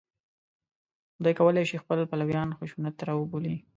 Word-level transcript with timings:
دوی 1.23 1.33
کولای 1.39 1.63
شي 1.69 1.75
خپل 1.83 1.99
پلویان 2.11 2.49
خشونت 2.57 2.93
ته 2.99 3.03
راوبولي 3.09 3.55